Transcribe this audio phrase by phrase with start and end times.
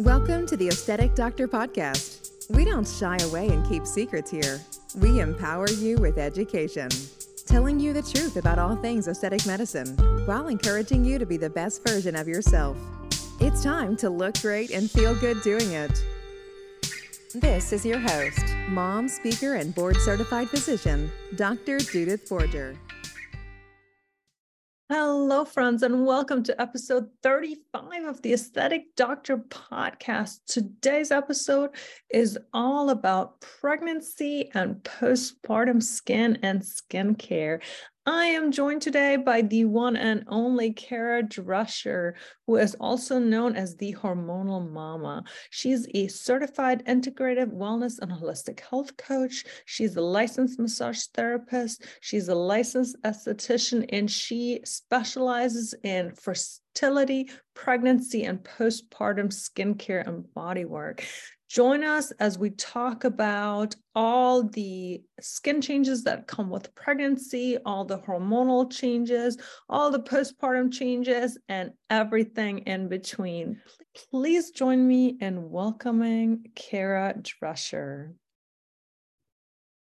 [0.00, 2.50] Welcome to the Aesthetic Doctor Podcast.
[2.50, 4.60] We don't shy away and keep secrets here.
[4.96, 6.88] We empower you with education,
[7.46, 9.96] telling you the truth about all things aesthetic medicine
[10.26, 12.76] while encouraging you to be the best version of yourself.
[13.38, 16.04] It's time to look great and feel good doing it.
[17.32, 21.78] This is your host, mom, speaker, and board certified physician, Dr.
[21.78, 22.76] Judith Borger.
[24.96, 30.38] Hello, friends, and welcome to episode 35 of the Aesthetic Doctor podcast.
[30.46, 31.70] Today's episode
[32.10, 37.60] is all about pregnancy and postpartum skin and skincare.
[38.06, 42.12] I am joined today by the one and only Cara Drescher,
[42.46, 45.24] who is also known as the Hormonal Mama.
[45.48, 49.46] She's a certified integrative wellness and holistic health coach.
[49.64, 51.86] She's a licensed massage therapist.
[52.02, 60.66] She's a licensed esthetician, and she specializes in fertility, pregnancy, and postpartum skincare and body
[60.66, 61.02] work.
[61.54, 67.84] Join us as we talk about all the skin changes that come with pregnancy, all
[67.84, 69.38] the hormonal changes,
[69.68, 73.60] all the postpartum changes, and everything in between.
[74.10, 78.14] Please join me in welcoming Cara Drescher.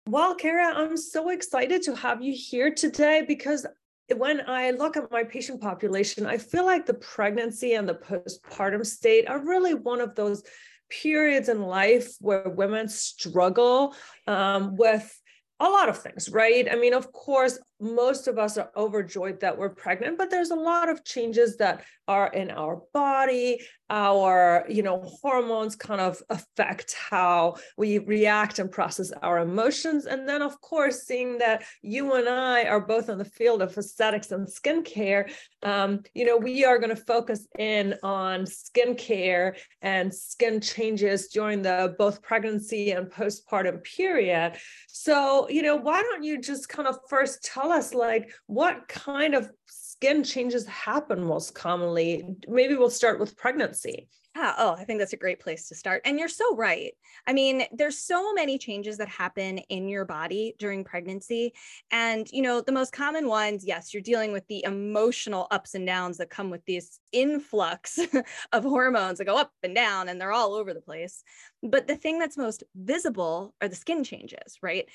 [0.08, 3.68] Well, Cara, I'm so excited to have you here today because
[4.16, 8.84] when I look at my patient population, I feel like the pregnancy and the postpartum
[8.84, 10.42] state are really one of those
[11.00, 13.94] periods in life where women struggle
[14.26, 15.18] um, with
[15.60, 16.68] a lot of things, right?
[16.70, 20.54] I mean, of course, most of us are overjoyed that we're pregnant, but there's a
[20.54, 23.60] lot of changes that are in our body.
[23.90, 30.06] Our, you know, hormones kind of affect how we react and process our emotions.
[30.06, 33.76] And then, of course, seeing that you and I are both in the field of
[33.76, 35.30] aesthetics and skincare,
[35.62, 41.60] um, you know, we are going to focus in on skincare and skin changes during
[41.60, 44.54] the both pregnancy and postpartum period.
[44.88, 49.34] So, you know, why don't you just kind of first tell us like what kind
[49.34, 52.24] of skin changes happen most commonly?
[52.48, 54.08] Maybe we'll start with pregnancy.
[54.34, 54.54] Yeah.
[54.56, 56.00] Oh, I think that's a great place to start.
[56.06, 56.92] And you're so right.
[57.26, 61.52] I mean, there's so many changes that happen in your body during pregnancy.
[61.90, 65.86] And, you know, the most common ones, yes, you're dealing with the emotional ups and
[65.86, 67.98] downs that come with this influx
[68.52, 71.22] of hormones that go up and down and they're all over the place.
[71.62, 74.88] But the thing that's most visible are the skin changes, right?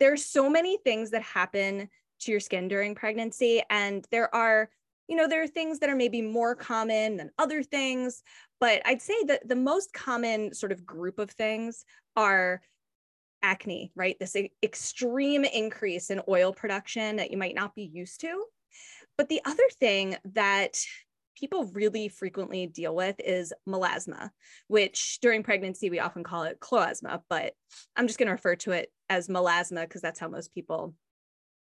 [0.00, 1.90] There's so many things that happen
[2.20, 3.62] to your skin during pregnancy.
[3.70, 4.70] And there are,
[5.08, 8.22] you know, there are things that are maybe more common than other things.
[8.60, 11.84] But I'd say that the most common sort of group of things
[12.16, 12.60] are
[13.42, 14.16] acne, right?
[14.18, 18.44] This extreme increase in oil production that you might not be used to.
[19.16, 20.78] But the other thing that
[21.36, 24.30] people really frequently deal with is melasma,
[24.66, 27.54] which during pregnancy we often call it chloasma, but
[27.96, 30.94] I'm just going to refer to it as melasma because that's how most people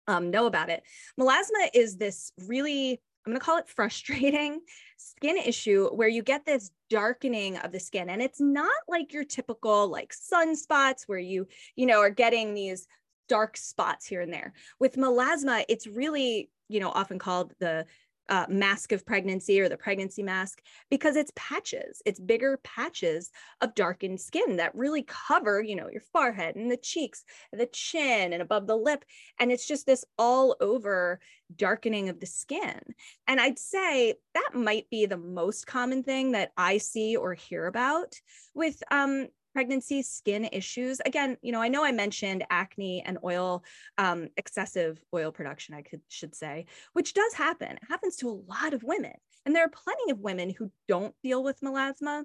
[0.07, 0.83] um, know about it.
[1.19, 4.61] Melasma is this really, I'm going to call it frustrating
[4.97, 8.09] skin issue where you get this darkening of the skin.
[8.09, 12.87] And it's not like your typical like sunspots where you, you know, are getting these
[13.29, 14.53] dark spots here and there.
[14.79, 17.87] With melasma, it's really, you know, often called the
[18.29, 20.61] uh, mask of pregnancy or the pregnancy mask
[20.91, 26.03] because it's patches it's bigger patches of darkened skin that really cover you know your
[26.13, 29.05] forehead and the cheeks the chin and above the lip
[29.39, 31.21] and it's just this all over
[31.55, 32.81] darkening of the skin.
[33.29, 37.67] And i'd say that might be the most common thing that i see or hear
[37.67, 38.15] about
[38.55, 41.01] with um, pregnancy skin issues.
[41.07, 43.65] Again you know i know i mentioned acne and oil
[43.97, 47.71] um, excessive oil production i could should say which does happen.
[47.71, 49.15] It happens to a lot of women
[49.47, 52.25] and there are plenty of women who don't deal with melasma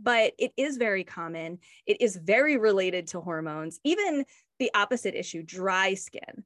[0.00, 1.60] but it is very common.
[1.86, 4.24] It is very related to hormones even
[4.58, 6.42] the opposite issue dry skin.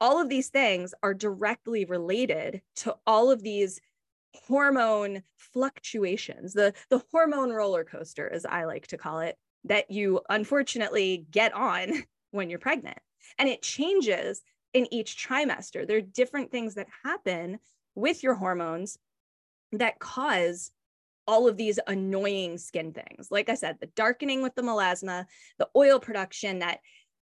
[0.00, 3.80] All of these things are directly related to all of these
[4.46, 10.20] hormone fluctuations the the hormone roller coaster as i like to call it that you
[10.28, 11.92] unfortunately get on
[12.30, 12.98] when you're pregnant.
[13.38, 14.42] And it changes
[14.74, 15.86] in each trimester.
[15.86, 17.58] There are different things that happen
[17.94, 18.98] with your hormones
[19.72, 20.70] that cause
[21.26, 23.28] all of these annoying skin things.
[23.30, 25.26] Like I said, the darkening with the melasma,
[25.58, 26.78] the oil production that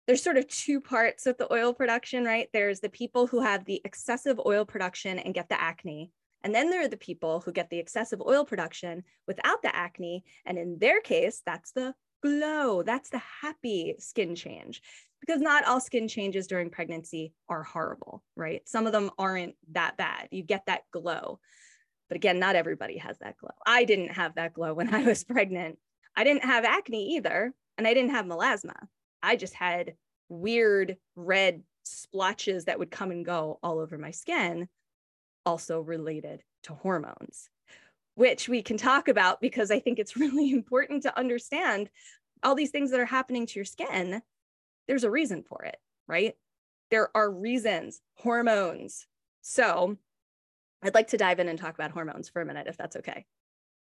[0.06, 2.49] there's sort of two parts with the oil production, right?
[2.52, 6.12] There's the people who have the excessive oil production and get the acne.
[6.44, 10.25] And then there are the people who get the excessive oil production without the acne.
[10.44, 11.94] And in their case, that's the
[12.26, 12.82] glow.
[12.82, 14.82] That's the happy skin change
[15.20, 18.67] because not all skin changes during pregnancy are horrible, right?
[18.69, 20.28] Some of them aren't that bad.
[20.31, 21.40] You get that glow.
[22.08, 23.50] But again, not everybody has that glow.
[23.67, 25.78] I didn't have that glow when I was pregnant.
[26.17, 28.75] I didn't have acne either, and I didn't have melasma.
[29.23, 29.94] I just had
[30.28, 34.69] weird red splotches that would come and go all over my skin,
[35.44, 37.49] also related to hormones,
[38.17, 41.89] which we can talk about because I think it's really important to understand
[42.43, 44.21] all these things that are happening to your skin.
[44.89, 45.77] There's a reason for it,
[46.09, 46.35] right?
[46.91, 49.07] There are reasons, hormones.
[49.43, 49.97] So
[50.83, 53.27] I'd like to dive in and talk about hormones for a minute, if that's okay.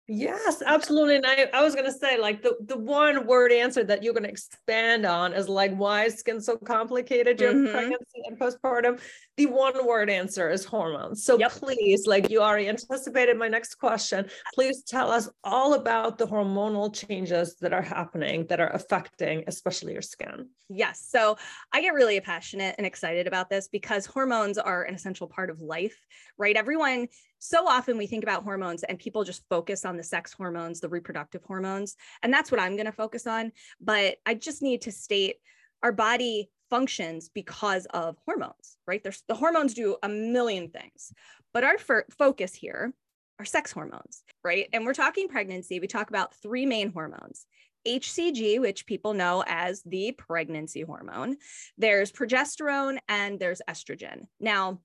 [0.09, 1.18] Yes, absolutely.
[1.18, 4.13] And I, I was going to say, like, the, the one word answer that you're
[4.13, 7.74] going to expand on is like, why is skin so complicated during mm-hmm.
[7.74, 9.01] pregnancy and postpartum?
[9.36, 11.25] The one word answer is hormones.
[11.25, 11.51] So yep.
[11.51, 14.30] please, like, you already anticipated my next question.
[14.56, 19.92] Please tell us all about the hormonal changes that are happening that are affecting, especially
[19.92, 20.48] your skin.
[20.69, 21.06] Yes.
[21.09, 21.38] So
[21.74, 25.62] I get really passionate and excited about this because hormones are an essential part of
[25.62, 25.98] life,
[26.38, 26.56] right?
[26.56, 27.07] Everyone
[27.39, 30.89] so often we think about hormones and people just focus on the sex hormones, the
[30.89, 31.95] reproductive hormones.
[32.23, 33.51] And that's what I'm going to focus on.
[33.79, 35.37] But I just need to state
[35.83, 39.01] our body functions because of hormones, right?
[39.03, 41.13] There's the hormones do a million things,
[41.53, 41.77] but our
[42.17, 42.93] focus here
[43.39, 44.67] are sex hormones, right?
[44.73, 45.79] And we're talking pregnancy.
[45.79, 47.45] We talk about three main hormones.
[47.87, 51.37] HCG, which people know as the pregnancy hormone,
[51.77, 54.25] there's progesterone and there's estrogen.
[54.41, 54.81] Now,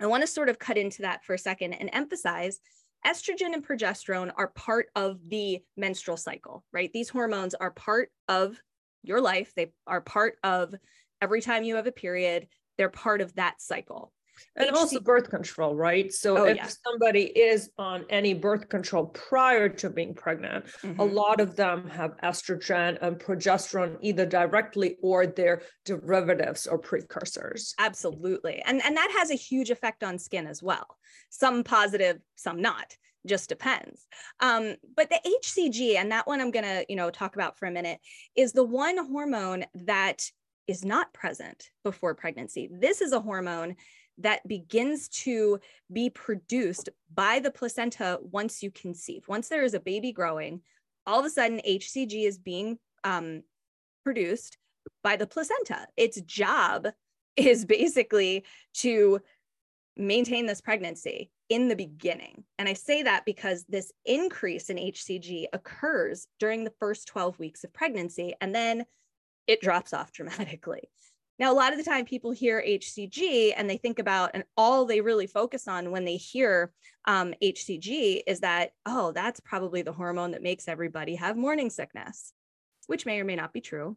[0.00, 2.60] I want to sort of cut into that for a second and emphasize
[3.06, 6.90] estrogen and progesterone are part of the menstrual cycle, right?
[6.92, 8.60] These hormones are part of
[9.02, 9.52] your life.
[9.54, 10.74] They are part of
[11.22, 14.12] every time you have a period, they're part of that cycle
[14.56, 16.12] and HC- also birth control, right?
[16.12, 16.68] So oh, if yeah.
[16.86, 21.00] somebody is on any birth control prior to being pregnant, mm-hmm.
[21.00, 27.74] a lot of them have estrogen and progesterone either directly or their derivatives or precursors.
[27.78, 28.62] Absolutely.
[28.64, 30.86] And and that has a huge effect on skin as well.
[31.30, 32.96] Some positive, some not
[33.26, 34.06] just depends.
[34.40, 37.70] Um, but the HCG, and that one I'm gonna, you know, talk about for a
[37.70, 38.00] minute,
[38.36, 40.30] is the one hormone that
[40.66, 42.68] is not present before pregnancy.
[42.70, 43.76] This is a hormone
[44.18, 45.60] that begins to
[45.92, 49.26] be produced by the placenta once you conceive.
[49.28, 50.60] Once there is a baby growing,
[51.06, 53.42] all of a sudden HCG is being um,
[54.04, 54.58] produced
[55.02, 55.86] by the placenta.
[55.96, 56.88] Its job
[57.36, 58.44] is basically
[58.74, 59.20] to
[59.96, 62.44] maintain this pregnancy in the beginning.
[62.58, 67.64] And I say that because this increase in HCG occurs during the first 12 weeks
[67.64, 68.84] of pregnancy, and then
[69.46, 70.90] it drops off dramatically.
[71.38, 74.84] Now, a lot of the time people hear HCG and they think about, and all
[74.84, 76.72] they really focus on when they hear
[77.04, 82.32] um, HCG is that, oh, that's probably the hormone that makes everybody have morning sickness,
[82.88, 83.96] which may or may not be true.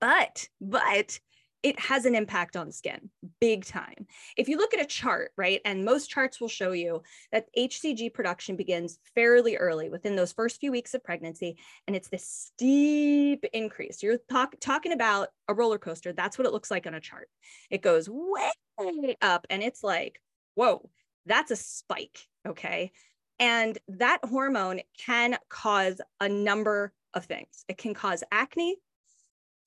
[0.00, 1.20] But, but
[1.62, 3.10] it has an impact on skin
[3.40, 4.06] big time.
[4.36, 7.02] If you look at a chart, right, and most charts will show you
[7.32, 12.08] that HCG production begins fairly early within those first few weeks of pregnancy, and it's
[12.08, 14.02] this steep increase.
[14.02, 16.12] You're talk, talking about a roller coaster.
[16.12, 17.28] That's what it looks like on a chart.
[17.70, 20.20] It goes way up, and it's like,
[20.54, 20.88] whoa,
[21.26, 22.26] that's a spike.
[22.46, 22.92] Okay.
[23.38, 27.64] And that hormone can cause a number of things.
[27.68, 28.76] It can cause acne,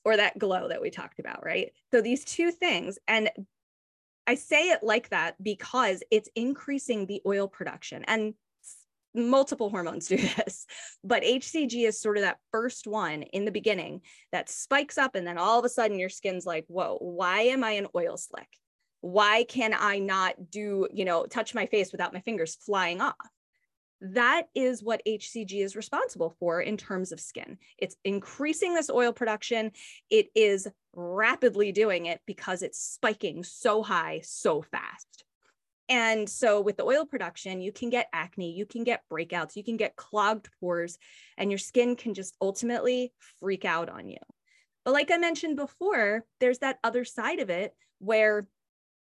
[0.06, 1.72] or that glow that we talked about, right?
[1.92, 3.30] So these two things, and
[4.28, 8.34] I say it like that because it's increasing the oil production and
[9.16, 10.66] multiple hormones do this,
[11.04, 14.02] but HCG is sort of that first one in the beginning
[14.32, 17.64] that spikes up and then all of a sudden your skin's like, whoa, why am
[17.64, 18.48] I an oil slick?
[19.02, 23.16] Why can I not do, you know, touch my face without my fingers flying off?
[24.04, 27.58] That is what HCG is responsible for in terms of skin.
[27.78, 29.72] It's increasing this oil production.
[30.10, 35.24] It is rapidly doing it because it's spiking so high so fast.
[35.88, 39.64] And so, with the oil production, you can get acne, you can get breakouts, you
[39.64, 40.98] can get clogged pores,
[41.38, 44.18] and your skin can just ultimately freak out on you.
[44.86, 48.48] But, like I mentioned before, there's that other side of it where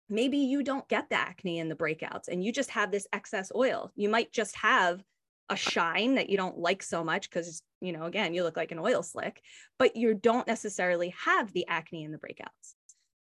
[0.10, 3.52] maybe you don't get the acne and the breakouts and you just have this excess
[3.56, 3.92] oil.
[3.96, 5.04] You might just have
[5.50, 8.72] a shine that you don't like so much because, you know, again, you look like
[8.72, 9.42] an oil slick,
[9.78, 12.76] but you don't necessarily have the acne and the breakouts.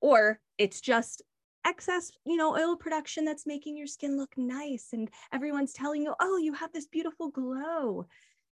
[0.01, 1.23] Or it's just
[1.65, 6.15] excess, you know, oil production that's making your skin look nice and everyone's telling you,
[6.21, 8.07] "Oh, you have this beautiful glow."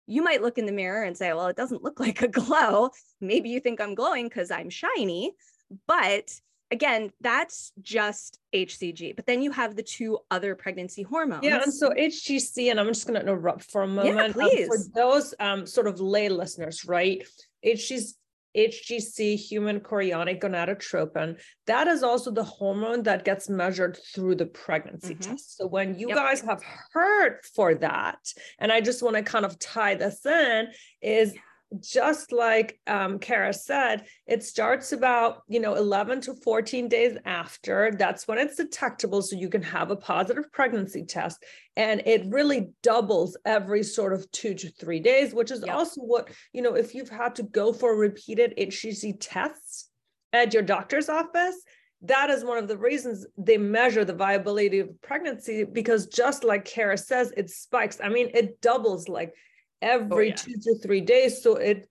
[0.07, 2.91] You might look in the mirror and say, "Well, it doesn't look like a glow.
[3.21, 5.33] Maybe you think I'm glowing because I'm shiny."
[5.87, 6.31] But
[6.71, 9.15] again, that's just HCG.
[9.15, 11.43] But then you have the two other pregnancy hormones.
[11.43, 14.15] Yeah, and so HCG, and I'm just going to interrupt for a moment.
[14.15, 14.69] Yeah, please.
[14.69, 17.25] Um, for those um, sort of lay listeners, right?
[17.65, 18.13] HCG,
[18.57, 21.39] HGC, human chorionic gonadotropin.
[21.67, 25.31] That is also the hormone that gets measured through the pregnancy mm-hmm.
[25.31, 25.57] test.
[25.57, 26.17] So when you yep.
[26.17, 28.19] guys have heard for that,
[28.57, 30.69] and I just want to kind of tie this in,
[31.01, 31.35] is
[31.79, 37.91] just like um, Cara said, it starts about, you know, 11 to 14 days after.
[37.91, 39.21] That's when it's detectable.
[39.21, 41.43] So you can have a positive pregnancy test.
[41.75, 45.75] And it really doubles every sort of two to three days, which is yep.
[45.75, 49.89] also what, you know, if you've had to go for repeated HCG tests
[50.33, 51.55] at your doctor's office,
[52.03, 56.63] that is one of the reasons they measure the viability of pregnancy because just like
[56.63, 57.99] Cara says, it spikes.
[58.01, 59.33] I mean, it doubles like
[59.81, 60.35] every oh, yeah.
[60.35, 61.41] two to three days.
[61.41, 61.89] So it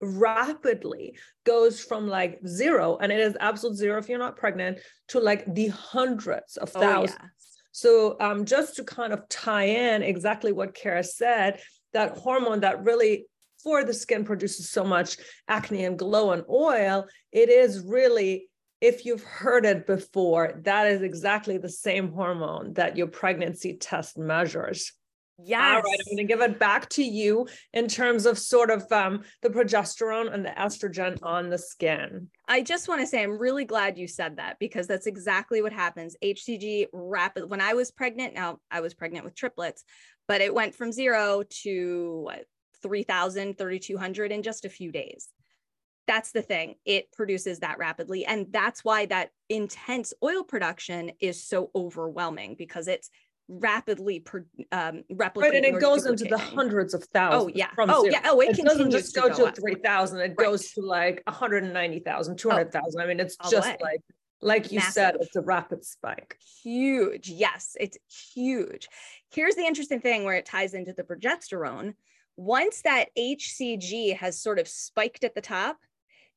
[0.00, 4.78] rapidly goes from like zero, and it is absolute zero if you're not pregnant,
[5.08, 7.18] to like the hundreds of oh, thousands.
[7.20, 7.28] Yeah.
[7.72, 11.60] So um, just to kind of tie in exactly what Cara said,
[11.92, 13.26] that hormone that really
[13.62, 15.16] for the skin produces so much
[15.48, 18.48] acne and glow and oil, it is really
[18.80, 24.16] if you've heard it before, that is exactly the same hormone that your pregnancy test
[24.16, 24.92] measures.
[25.40, 25.60] Yes.
[25.60, 25.98] All right.
[26.00, 29.50] I'm going to give it back to you in terms of sort of um, the
[29.50, 32.28] progesterone and the estrogen on the skin.
[32.48, 35.72] I just want to say I'm really glad you said that because that's exactly what
[35.72, 36.16] happens.
[36.22, 37.48] HCG rapid.
[37.48, 39.84] When I was pregnant, now I was pregnant with triplets,
[40.26, 42.44] but it went from zero to what
[42.82, 45.28] 3,000, 3,200 in just a few days.
[46.08, 46.76] That's the thing.
[46.84, 48.24] It produces that rapidly.
[48.24, 53.10] And that's why that intense oil production is so overwhelming because it's
[53.48, 55.36] rapidly per, um, replicating.
[55.36, 57.52] Right, and it goes into the hundreds of thousands.
[57.54, 57.68] Oh yeah.
[57.78, 58.12] oh zero.
[58.12, 58.20] yeah.
[58.26, 60.20] Oh, it, it doesn't just go to, go to three thousand.
[60.20, 60.36] It right.
[60.36, 63.00] goes to like 190,000, 200,000.
[63.00, 64.00] Oh, I mean, it's just like
[64.40, 64.92] like you Massive.
[64.92, 66.36] said, it's a rapid spike.
[66.62, 67.28] Huge.
[67.28, 67.98] Yes, it's
[68.34, 68.88] huge.
[69.30, 71.94] Here's the interesting thing where it ties into the progesterone.
[72.36, 75.76] Once that HCG has sort of spiked at the top,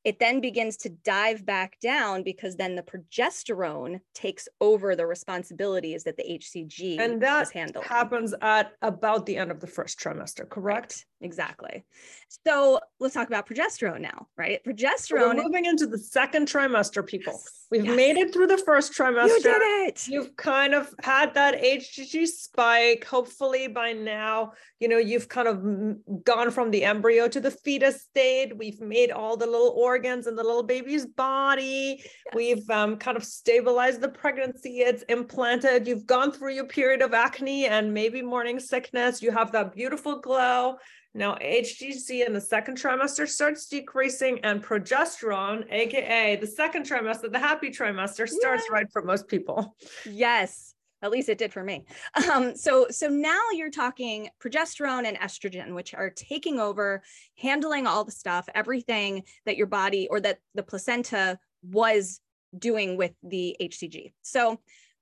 [0.04, 6.04] it then begins to dive back down because then the progesterone takes over the responsibilities
[6.04, 7.52] that the HCG and that
[7.84, 11.06] happens at about the end of the first trimester, correct?
[11.20, 11.26] Right.
[11.26, 11.84] Exactly.
[12.44, 14.60] So let's talk about progesterone now, right?
[14.66, 15.36] Progesterone.
[15.36, 17.40] We're moving into the second trimester, people.
[17.70, 17.96] We've yes.
[17.96, 19.28] made it through the first trimester.
[19.28, 20.08] You did it.
[20.08, 23.04] You've kind of had that HCG spike.
[23.04, 28.02] Hopefully, by now, you know you've kind of gone from the embryo to the fetus
[28.02, 28.58] state.
[28.58, 29.91] We've made all the little organs
[30.26, 32.00] in the little baby's body.
[32.00, 32.34] Yes.
[32.34, 34.80] We've um, kind of stabilized the pregnancy.
[34.80, 35.86] It's implanted.
[35.86, 39.22] You've gone through your period of acne and maybe morning sickness.
[39.22, 40.76] You have that beautiful glow
[41.14, 47.38] now, HGC in the second trimester starts decreasing, and progesterone, aka the second trimester, the
[47.38, 48.74] happy trimester, starts yeah.
[48.74, 49.76] right for most people.
[50.06, 50.71] Yes,
[51.02, 51.84] at least it did for me.
[52.32, 57.02] Um, so, so now you're talking progesterone and estrogen, which are taking over,
[57.36, 62.20] handling all the stuff, everything that your body or that the placenta was
[62.56, 64.12] doing with the HCG.
[64.22, 64.60] So,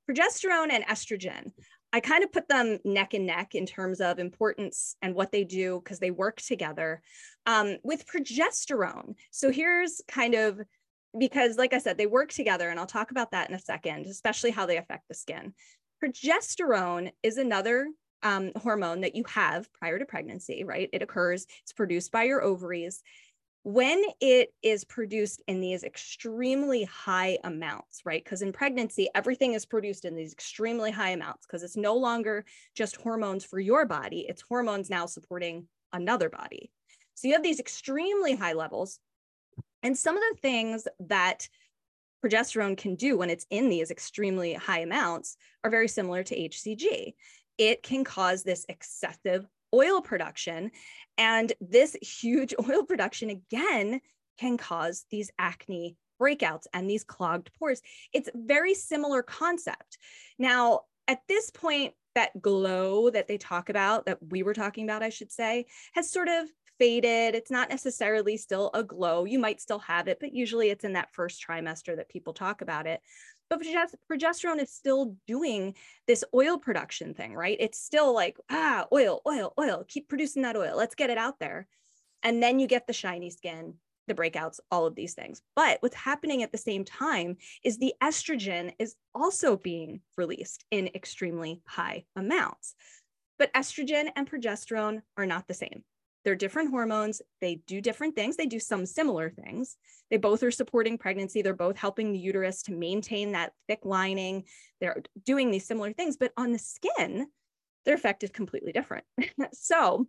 [0.09, 1.53] progesterone and estrogen
[1.93, 5.45] I kind of put them neck and neck in terms of importance and what they
[5.45, 7.03] do because they work together
[7.47, 9.15] um, with progesterone.
[9.31, 10.61] So here's kind of
[11.19, 14.07] because, like I said, they work together, and I'll talk about that in a second,
[14.07, 15.55] especially how they affect the skin.
[16.03, 17.89] Progesterone is another
[18.23, 20.89] um, hormone that you have prior to pregnancy, right?
[20.93, 23.03] It occurs, it's produced by your ovaries
[23.63, 28.25] when it is produced in these extremely high amounts, right?
[28.25, 32.45] Because in pregnancy, everything is produced in these extremely high amounts because it's no longer
[32.75, 36.71] just hormones for your body, it's hormones now supporting another body.
[37.15, 38.99] So you have these extremely high levels.
[39.83, 41.49] And some of the things that
[42.25, 47.15] progesterone can do when it's in these extremely high amounts are very similar to HCG.
[47.59, 50.71] It can cause this excessive oil production.
[51.19, 54.01] And this huge oil production, again,
[54.39, 57.83] can cause these acne breakouts and these clogged pores.
[58.13, 59.99] It's very similar concept.
[60.39, 65.03] Now, at this point, that glow that they talk about, that we were talking about,
[65.03, 66.49] I should say, has sort of
[66.81, 67.35] faded.
[67.35, 69.27] It's not necessarily still a glow.
[69.27, 72.63] You might still have it, but usually it's in that first trimester that people talk
[72.63, 73.03] about it.
[73.51, 73.61] But
[74.11, 75.75] progesterone is still doing
[76.07, 77.57] this oil production thing, right?
[77.61, 80.75] It's still like, ah, oil, oil, oil, keep producing that oil.
[80.75, 81.69] Let's get it out there.
[82.23, 83.75] And then you get the shiny skin,
[84.09, 85.43] the breakouts, all of these things.
[85.55, 90.89] But what's happening at the same time is the estrogen is also being released in
[90.95, 92.75] extremely high amounts.
[93.39, 95.83] But estrogen and progesterone are not the same.
[96.25, 97.23] They're different hormones.
[97.41, 98.37] They do different things.
[98.37, 99.77] They do some similar things.
[100.11, 101.43] They both are supporting pregnancy.
[101.43, 104.45] They're both helping the uterus to maintain that thick lining.
[104.81, 107.27] They're doing these similar things, but on the skin,
[107.85, 109.05] their effect is completely different.
[109.53, 110.07] so,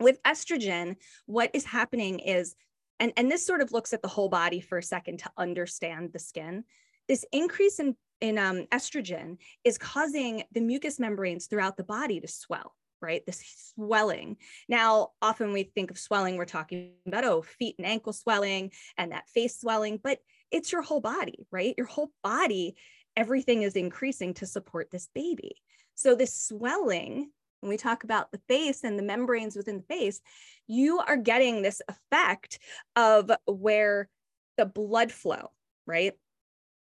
[0.00, 2.54] with estrogen, what is happening is
[3.00, 6.10] and, and this sort of looks at the whole body for a second to understand
[6.12, 6.64] the skin.
[7.06, 12.28] This increase in, in um, estrogen is causing the mucous membranes throughout the body to
[12.28, 13.24] swell right?
[13.24, 14.36] This swelling.
[14.68, 19.12] Now, often we think of swelling, we're talking about, oh, feet and ankle swelling and
[19.12, 20.18] that face swelling, but
[20.50, 21.74] it's your whole body, right?
[21.76, 22.76] Your whole body,
[23.16, 25.56] everything is increasing to support this baby.
[25.94, 30.20] So, this swelling, when we talk about the face and the membranes within the face,
[30.66, 32.58] you are getting this effect
[32.94, 34.08] of where
[34.56, 35.50] the blood flow,
[35.86, 36.12] right,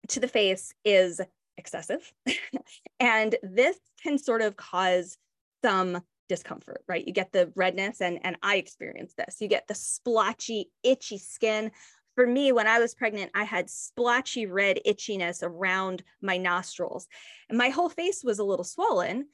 [0.09, 1.21] to the face is
[1.57, 2.13] excessive.
[3.01, 5.17] and this can sort of cause
[5.63, 7.07] some discomfort, right?
[7.07, 9.37] You get the redness, and, and I experienced this.
[9.41, 11.71] You get the splotchy, itchy skin.
[12.15, 17.07] For me, when I was pregnant, I had splotchy red itchiness around my nostrils.
[17.49, 19.27] And my whole face was a little swollen,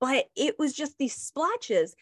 [0.00, 1.94] but it was just these splotches.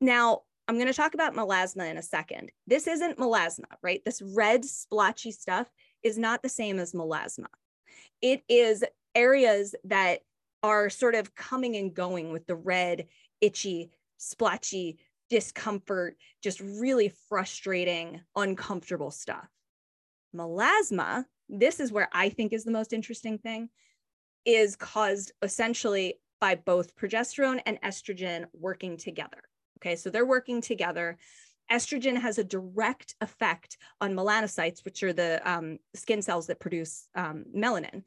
[0.00, 2.52] Now, I'm going to talk about melasma in a second.
[2.66, 4.02] This isn't melasma, right?
[4.04, 5.68] This red splotchy stuff
[6.02, 7.48] is not the same as melasma.
[8.22, 10.20] It is areas that
[10.62, 13.06] are sort of coming and going with the red,
[13.40, 14.98] itchy, splotchy
[15.30, 19.48] discomfort, just really frustrating, uncomfortable stuff.
[20.34, 23.68] Melasma, this is where I think is the most interesting thing,
[24.44, 29.42] is caused essentially by both progesterone and estrogen working together.
[29.78, 31.16] Okay, so they're working together.
[31.70, 37.08] Estrogen has a direct effect on melanocytes, which are the um, skin cells that produce
[37.14, 38.02] um, melanin.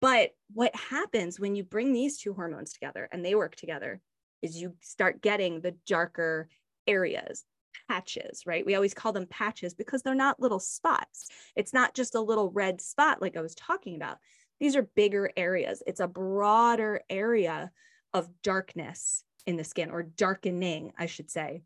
[0.00, 4.00] But what happens when you bring these two hormones together and they work together
[4.42, 6.48] is you start getting the darker
[6.86, 7.44] areas,
[7.88, 8.64] patches, right?
[8.64, 11.28] We always call them patches because they're not little spots.
[11.56, 14.18] It's not just a little red spot like I was talking about.
[14.60, 15.82] These are bigger areas.
[15.86, 17.70] It's a broader area
[18.14, 21.62] of darkness in the skin or darkening, I should say.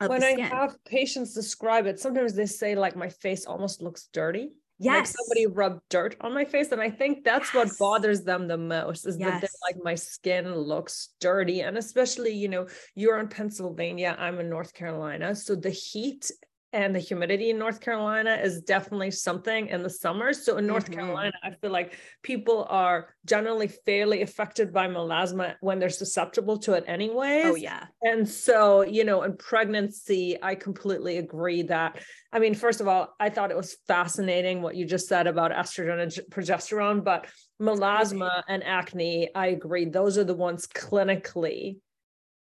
[0.00, 4.52] When I have patients describe it, sometimes they say, like, my face almost looks dirty.
[4.78, 4.94] Yes.
[4.94, 6.70] Like somebody rubbed dirt on my face.
[6.70, 7.54] And I think that's yes.
[7.54, 9.40] what bothers them the most is yes.
[9.40, 11.62] that like my skin looks dirty.
[11.62, 15.34] And especially, you know, you're in Pennsylvania, I'm in North Carolina.
[15.34, 16.30] So the heat
[16.72, 20.34] and the humidity in North Carolina is definitely something in the summer.
[20.34, 20.94] So in North mm-hmm.
[20.94, 26.74] Carolina, I feel like people are generally fairly affected by melasma when they're susceptible to
[26.74, 27.46] it anyways.
[27.46, 27.86] Oh yeah.
[28.02, 32.00] And so, you know, in pregnancy, I completely agree that
[32.32, 35.50] I mean, first of all, I thought it was fascinating what you just said about
[35.50, 37.26] estrogen and progesterone, but
[37.60, 41.78] melasma and acne, I agree, those are the ones clinically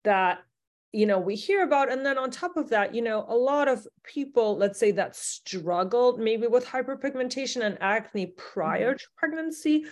[0.05, 0.38] that
[0.92, 3.68] you know we hear about and then on top of that you know a lot
[3.68, 8.96] of people let's say that struggled maybe with hyperpigmentation and acne prior mm-hmm.
[8.96, 9.85] to pregnancy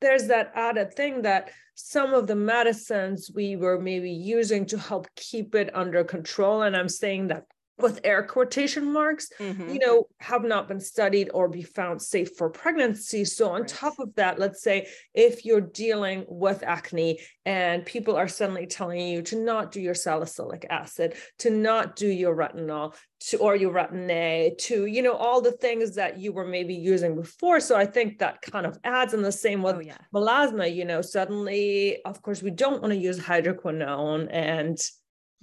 [0.00, 5.08] there's that added thing that some of the medicines we were maybe using to help
[5.16, 7.44] keep it under control and i'm saying that
[7.78, 9.68] with air quotation marks, mm-hmm.
[9.68, 13.24] you know, have not been studied or be found safe for pregnancy.
[13.24, 13.68] So, on right.
[13.68, 19.00] top of that, let's say if you're dealing with acne and people are suddenly telling
[19.00, 23.72] you to not do your salicylic acid, to not do your retinol, to or your
[23.72, 27.58] retin A, to you know all the things that you were maybe using before.
[27.58, 29.98] So I think that kind of adds in the same with oh, yeah.
[30.14, 30.72] melasma.
[30.72, 34.78] You know, suddenly, of course, we don't want to use hydroquinone and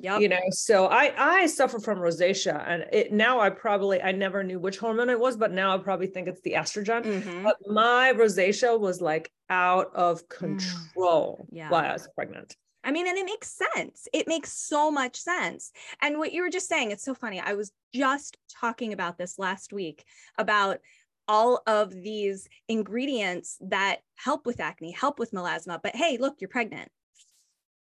[0.01, 4.11] yeah you know so i i suffer from rosacea and it now i probably i
[4.11, 7.43] never knew which hormone it was but now i probably think it's the estrogen mm-hmm.
[7.43, 10.29] but my rosacea was like out of mm.
[10.29, 11.57] control mm.
[11.57, 11.69] yeah.
[11.69, 14.07] while i was pregnant I mean, and it makes sense.
[14.11, 15.71] It makes so much sense.
[16.01, 17.39] And what you were just saying, it's so funny.
[17.39, 20.03] I was just talking about this last week
[20.37, 20.79] about
[21.27, 25.79] all of these ingredients that help with acne, help with melasma.
[25.81, 26.89] But hey, look, you're pregnant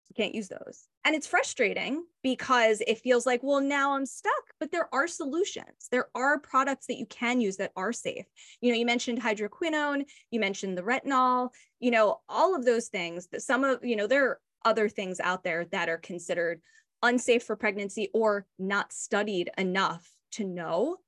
[0.08, 0.86] You can't use those.
[1.08, 5.88] And it's frustrating because it feels like, well, now I'm stuck, but there are solutions.
[5.90, 8.26] There are products that you can use that are safe.
[8.60, 11.48] You know, you mentioned hydroquinone, you mentioned the retinol,
[11.80, 15.18] you know, all of those things that some of, you know, there are other things
[15.18, 16.60] out there that are considered
[17.02, 20.98] unsafe for pregnancy or not studied enough to know.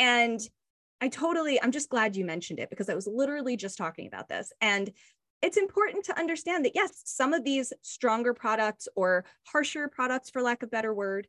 [0.00, 0.40] And
[1.00, 4.28] I totally, I'm just glad you mentioned it because I was literally just talking about
[4.28, 4.52] this.
[4.60, 4.90] And
[5.42, 10.42] it's important to understand that yes, some of these stronger products or harsher products, for
[10.42, 11.26] lack of better word,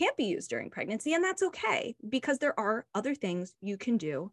[0.00, 1.14] can't be used during pregnancy.
[1.14, 4.32] And that's okay because there are other things you can do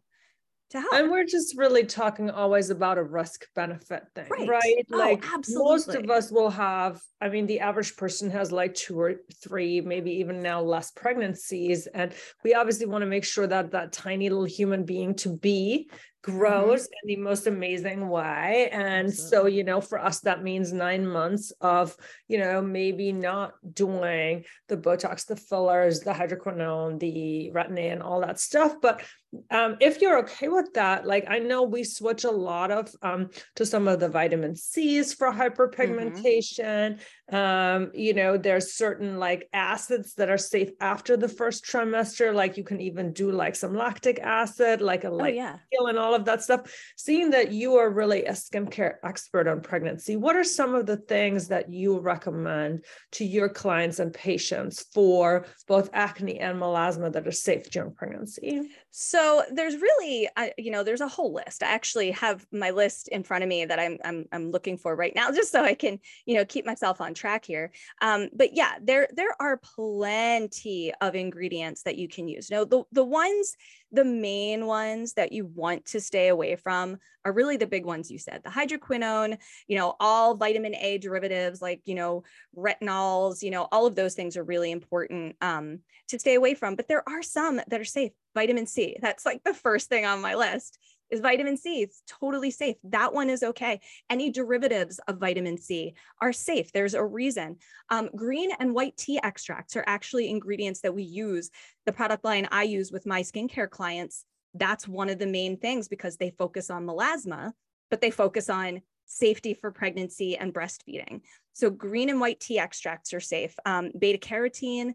[0.70, 0.92] to help.
[0.94, 4.48] And we're just really talking always about a risk benefit thing, right?
[4.48, 4.86] right?
[4.92, 8.98] Oh, like most of us will have, I mean, the average person has like two
[8.98, 11.86] or three, maybe even now less pregnancies.
[11.86, 15.90] And we obviously want to make sure that that tiny little human being to be
[16.22, 17.08] grows mm-hmm.
[17.08, 19.28] in the most amazing way and Absolutely.
[19.28, 21.96] so you know for us that means 9 months of
[22.28, 28.20] you know maybe not doing the botox the fillers the hydroquinone the retin-A and all
[28.20, 29.02] that stuff but
[29.50, 33.30] um, if you're okay with that, like I know we switch a lot of um,
[33.56, 36.96] to some of the vitamin C's for hyperpigmentation.
[36.96, 37.00] Mm-hmm.
[37.30, 42.34] Um, you know, there's certain like acids that are safe after the first trimester.
[42.34, 45.56] Like you can even do like some lactic acid, like a oh, like yeah.
[45.72, 46.72] and all of that stuff.
[46.96, 50.96] Seeing that you are really a skincare expert on pregnancy, what are some of the
[50.96, 57.26] things that you recommend to your clients and patients for both acne and melasma that
[57.26, 58.68] are safe during pregnancy?
[58.94, 61.62] So there's really, uh, you know, there's a whole list.
[61.62, 64.94] I actually have my list in front of me that I'm I'm I'm looking for
[64.94, 67.72] right now, just so I can, you know, keep myself on track here.
[68.02, 72.50] Um, but yeah, there there are plenty of ingredients that you can use.
[72.50, 73.56] Know, the the ones,
[73.92, 78.10] the main ones that you want to stay away from are really the big ones
[78.10, 78.42] you said.
[78.44, 82.24] The hydroquinone, you know, all vitamin A derivatives like you know
[82.54, 85.78] retinols, you know, all of those things are really important um,
[86.08, 86.76] to stay away from.
[86.76, 88.96] But there are some that are safe vitamin C.
[89.00, 90.78] That's like the first thing on my list
[91.10, 91.82] is vitamin C.
[91.82, 92.76] It's totally safe.
[92.84, 93.80] That one is okay.
[94.08, 96.72] Any derivatives of vitamin C are safe.
[96.72, 97.58] There's a reason.
[97.90, 101.50] Um, green and white tea extracts are actually ingredients that we use.
[101.84, 105.86] The product line I use with my skincare clients, that's one of the main things
[105.86, 107.52] because they focus on melasma,
[107.90, 111.20] but they focus on safety for pregnancy and breastfeeding.
[111.52, 113.54] So green and white tea extracts are safe.
[113.66, 114.94] Um, beta carotene,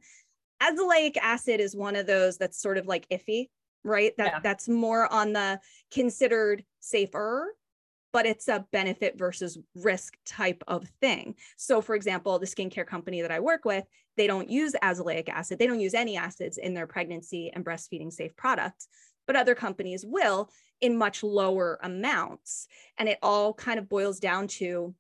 [0.62, 3.50] azelaic acid is one of those that's sort of like iffy,
[3.84, 4.14] right?
[4.18, 4.40] That yeah.
[4.42, 5.60] that's more on the
[5.92, 7.56] considered safer,
[8.14, 11.36] but it's a benefit versus risk type of thing.
[11.58, 15.60] So for example, the skincare company that I work with, they don't use azelaic acid.
[15.60, 18.88] They don't use any acids in their pregnancy and breastfeeding safe products,
[19.28, 20.50] but other companies will
[20.82, 22.68] in much lower amounts.
[22.98, 24.96] And it all kind of boils down to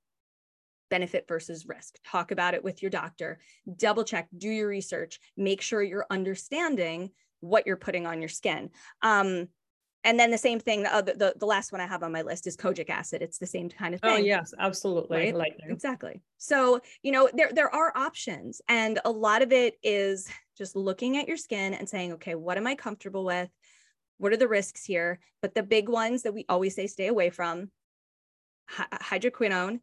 [0.89, 1.95] benefit versus risk.
[2.05, 3.39] Talk about it with your doctor,
[3.77, 8.69] double check, do your research, make sure you're understanding what you're putting on your skin.
[9.01, 9.47] Um,
[10.03, 12.47] and then the same thing, the, the, the last one I have on my list
[12.47, 13.21] is kojic acid.
[13.21, 14.23] It's the same kind of oh, thing.
[14.23, 15.33] Oh yes, absolutely.
[15.33, 15.53] Right?
[15.67, 16.21] Exactly.
[16.37, 21.17] So, you know, there, there are options and a lot of it is just looking
[21.17, 23.49] at your skin and saying, okay, what am I comfortable with?
[24.17, 25.19] What are the risks here?
[25.41, 27.69] But the big ones that we always say stay away from,
[28.69, 29.79] hydroquinone,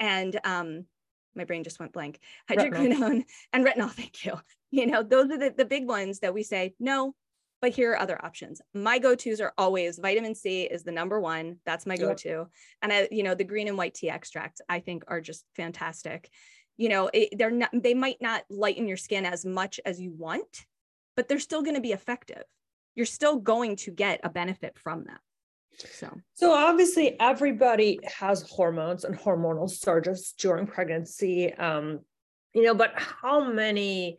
[0.00, 0.86] and um,
[1.34, 2.18] my brain just went blank.
[2.50, 3.90] Hydroquinone and retinol.
[3.90, 4.34] Thank you.
[4.70, 7.14] You know, those are the, the big ones that we say no,
[7.62, 8.60] but here are other options.
[8.74, 11.58] My go-tos are always vitamin C is the number one.
[11.64, 12.28] That's my go-to.
[12.28, 12.48] Yep.
[12.82, 16.28] And I, you know, the green and white tea extracts I think are just fantastic.
[16.76, 20.12] You know, it, they're not, they might not lighten your skin as much as you
[20.12, 20.66] want,
[21.16, 22.44] but they're still going to be effective.
[22.94, 25.18] You're still going to get a benefit from them.
[25.78, 31.52] So, so obviously everybody has hormones and hormonal surges during pregnancy.
[31.54, 32.00] Um,
[32.54, 34.18] you know, but how many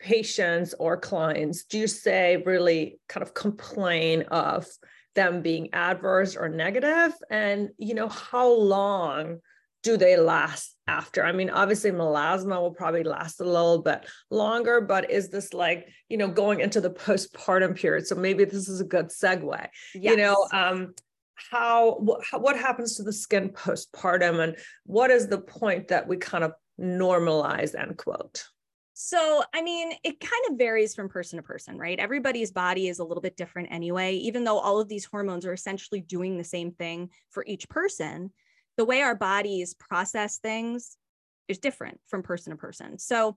[0.00, 4.66] patients or clients do you say really kind of complain of
[5.14, 7.12] them being adverse or negative?
[7.30, 9.38] And you know, how long
[9.82, 11.24] do they last after?
[11.24, 15.88] I mean, obviously melasma will probably last a little bit longer, but is this like,
[16.08, 18.06] you know, going into the postpartum period?
[18.06, 19.68] So maybe this is a good segue.
[19.94, 20.10] Yes.
[20.10, 20.94] You know, um,
[21.50, 21.96] how
[22.32, 26.52] what happens to the skin postpartum and what is the point that we kind of
[26.78, 28.44] normalize end quote
[29.02, 31.98] so, I mean, it kind of varies from person to person, right?
[31.98, 35.54] Everybody's body is a little bit different anyway, even though all of these hormones are
[35.54, 38.30] essentially doing the same thing for each person
[38.80, 40.96] the way our bodies process things
[41.48, 42.98] is different from person to person.
[42.98, 43.36] So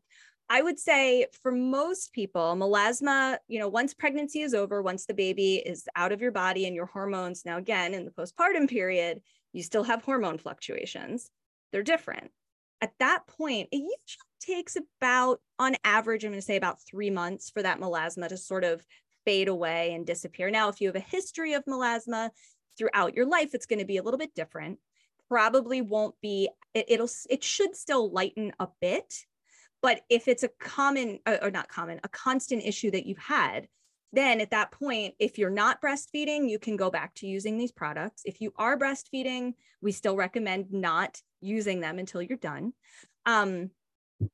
[0.49, 5.13] I would say for most people, melasma, you know, once pregnancy is over, once the
[5.13, 9.19] baby is out of your body and your hormones, now again, in the postpartum period,
[9.51, 11.29] you still have hormone fluctuations.
[11.73, 12.31] They're different.
[12.79, 13.97] At that point, it usually
[14.39, 18.37] takes about, on average, I'm going to say about three months for that melasma to
[18.37, 18.81] sort of
[19.25, 20.49] fade away and disappear.
[20.49, 22.29] Now, if you have a history of melasma
[22.77, 24.79] throughout your life, it's going to be a little bit different
[25.33, 29.15] probably won't be it, it'll it should still lighten a bit
[29.81, 33.67] but if it's a common uh, or not common a constant issue that you've had
[34.11, 37.71] then at that point if you're not breastfeeding you can go back to using these
[37.71, 38.21] products.
[38.25, 42.73] If you are breastfeeding we still recommend not using them until you're done.
[43.25, 43.71] Um,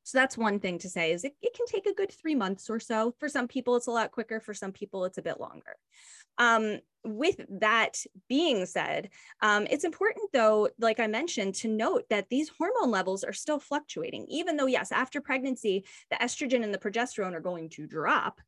[0.03, 2.69] so that's one thing to say is it, it can take a good three months
[2.69, 3.15] or so.
[3.19, 4.41] For some people it's a lot quicker.
[4.41, 5.77] For some people it's a bit longer.
[6.38, 9.09] Um, with that being said,
[9.41, 13.59] um, it's important though, like I mentioned, to note that these hormone levels are still
[13.59, 18.41] fluctuating, even though, yes, after pregnancy, the estrogen and the progesterone are going to drop.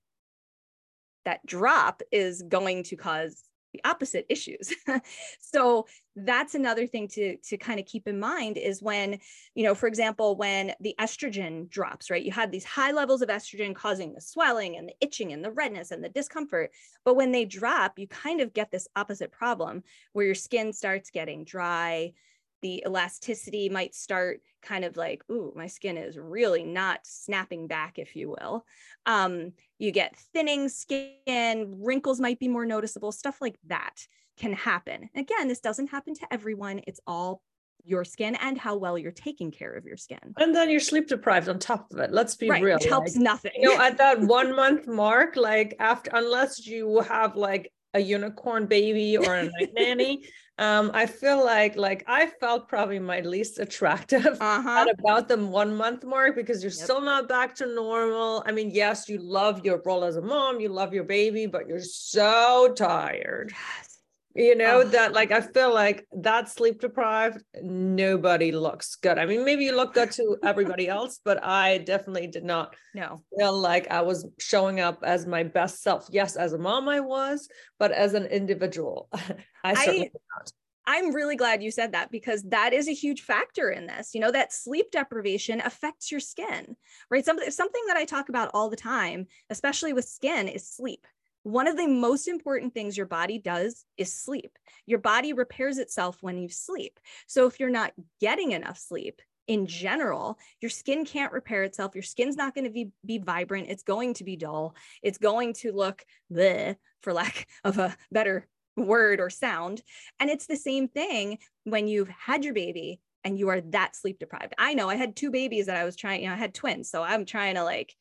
[1.25, 4.73] That drop is going to cause the opposite issues.
[5.39, 9.19] so that's another thing to to kind of keep in mind is when,
[9.55, 12.23] you know, for example, when the estrogen drops, right?
[12.23, 15.51] You had these high levels of estrogen causing the swelling and the itching and the
[15.51, 16.71] redness and the discomfort,
[17.05, 21.09] but when they drop, you kind of get this opposite problem where your skin starts
[21.09, 22.13] getting dry,
[22.61, 27.97] the elasticity might start kind of like, ooh, my skin is really not snapping back,
[27.97, 28.65] if you will.
[29.05, 34.05] Um, you get thinning skin, wrinkles might be more noticeable, stuff like that
[34.37, 35.09] can happen.
[35.15, 36.81] Again, this doesn't happen to everyone.
[36.87, 37.41] It's all
[37.83, 40.19] your skin and how well you're taking care of your skin.
[40.37, 42.11] And then you're sleep deprived on top of it.
[42.11, 42.77] Let's be right, real.
[42.77, 43.51] It helps like, nothing.
[43.55, 48.67] You know, at that one month mark, like after, unless you have like a unicorn
[48.67, 50.23] baby or a night nanny,
[50.61, 54.85] um, I feel like like I felt probably my least attractive uh-huh.
[54.87, 56.83] at about the one month mark because you're yep.
[56.83, 58.43] still not back to normal.
[58.45, 61.67] I mean, yes, you love your role as a mom, you love your baby, but
[61.67, 63.51] you're so tired.
[63.51, 63.90] Yes
[64.35, 64.83] you know oh.
[64.83, 69.75] that like i feel like that sleep deprived nobody looks good i mean maybe you
[69.75, 74.25] look good to everybody else but i definitely did not no feel like i was
[74.39, 78.25] showing up as my best self yes as a mom i was but as an
[78.25, 79.09] individual
[79.63, 80.51] i certainly I, not
[80.87, 84.15] I'm really glad you said that because that is a huge factor in this.
[84.15, 86.75] You know, that sleep deprivation affects your skin,
[87.11, 87.23] right?
[87.23, 91.05] Something, something that I talk about all the time, especially with skin, is sleep
[91.43, 94.57] one of the most important things your body does is sleep.
[94.85, 96.99] Your body repairs itself when you sleep.
[97.27, 101.95] So if you're not getting enough sleep, in general, your skin can't repair itself.
[101.95, 103.69] Your skin's not going to be, be vibrant.
[103.69, 104.75] It's going to be dull.
[105.01, 109.81] It's going to look the, for lack of a better word or sound.
[110.19, 114.19] And it's the same thing when you've had your baby and you are that sleep
[114.19, 114.53] deprived.
[114.57, 116.89] I know I had two babies that I was trying, you know, I had twins.
[116.89, 117.95] So I'm trying to like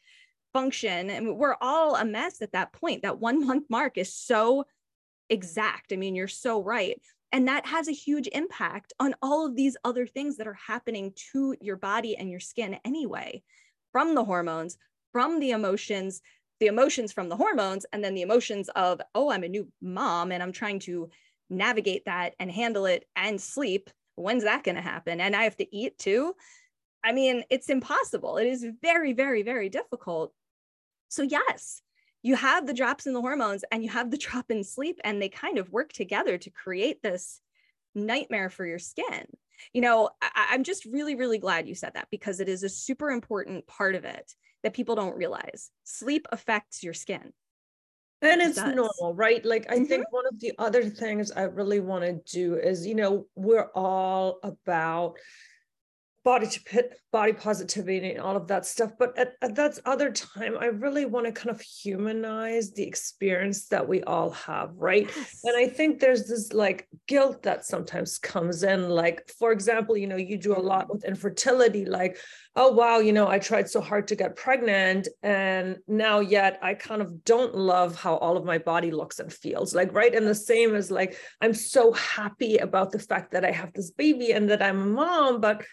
[0.53, 3.03] function and we're all a mess at that point.
[3.03, 4.65] That one month mark is so
[5.29, 5.93] exact.
[5.93, 7.01] I mean you're so right.
[7.33, 11.13] And that has a huge impact on all of these other things that are happening
[11.33, 13.43] to your body and your skin anyway
[13.93, 14.77] from the hormones
[15.13, 16.23] from the emotions
[16.61, 20.31] the emotions from the hormones and then the emotions of oh i'm a new mom
[20.31, 21.09] and i'm trying to
[21.51, 23.91] navigate that and handle it and sleep.
[24.15, 25.21] When's that going to happen?
[25.21, 26.35] And i have to eat too?
[27.05, 28.37] I mean it's impossible.
[28.37, 30.33] It is very very very difficult
[31.11, 31.83] so, yes,
[32.23, 35.21] you have the drops in the hormones and you have the drop in sleep, and
[35.21, 37.41] they kind of work together to create this
[37.95, 39.27] nightmare for your skin.
[39.75, 42.69] You know, I, am just really, really glad you said that because it is a
[42.69, 45.71] super important part of it that people don't realize.
[45.85, 47.33] Sleep affects your skin.
[48.23, 49.45] And it's it normal, right?
[49.45, 49.85] Like, I mm-hmm.
[49.85, 53.71] think one of the other things I really want to do is, you know, we're
[53.75, 55.17] all about
[56.23, 58.93] body to pit body positivity and all of that stuff.
[58.99, 63.67] But at, at that other time i really want to kind of humanize the experience
[63.69, 65.11] that we all have right?
[65.17, 65.41] Yes.
[65.45, 68.89] and i think there's this like guilt that sometimes comes in.
[68.89, 72.19] Like for example you know you do a lot with infertility like
[72.57, 76.75] oh wow you know i tried so hard to get pregnant and now yet i
[76.75, 79.75] kind of don't love how all of my body looks and feels.
[79.75, 80.15] Like right?
[80.15, 83.91] And the same as like i'm so happy about the fact that i have this
[83.91, 85.65] baby and that i'm a mom but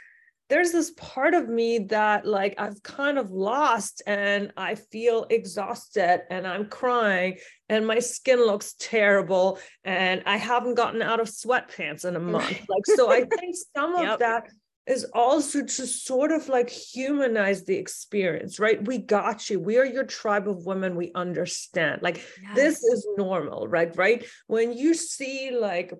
[0.49, 6.21] there's this part of me that like I've kind of lost and I feel exhausted
[6.29, 7.38] and I'm crying
[7.69, 12.62] and my skin looks terrible and I haven't gotten out of sweatpants in a month.
[12.69, 14.13] Like so I think some yep.
[14.13, 14.49] of that
[14.88, 18.86] is also to sort of like humanize the experience, right?
[18.88, 19.60] We got you.
[19.60, 20.95] We are your tribe of women.
[20.95, 22.01] We understand.
[22.01, 22.55] Like yes.
[22.55, 23.95] this is normal, right?
[23.97, 24.25] Right.
[24.47, 25.93] When you see like